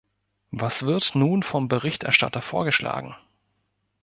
Was 0.49 0.81
wird 0.81 1.13
nun 1.13 1.43
vom 1.43 1.67
Berichterstatter 1.67 2.41
vorgeschlagen? 2.41 3.15